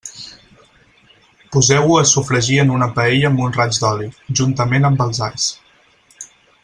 [1.55, 4.09] Poseu-ho a sofregir en una paella amb un raig d'oli,
[4.41, 5.47] juntament amb els alls.